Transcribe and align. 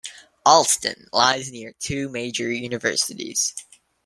Allston 0.47 1.07
lies 1.13 1.51
near 1.51 1.73
two 1.73 2.09
major 2.09 2.51
universities. 2.51 3.53